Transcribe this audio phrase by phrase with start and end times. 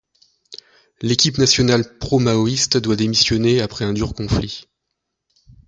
[1.03, 4.67] L'équipe nationale pro-maoïste doit démissionner après un dur conflit.